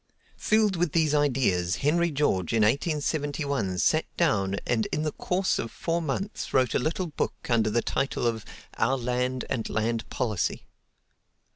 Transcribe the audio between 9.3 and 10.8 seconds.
and Land Policy."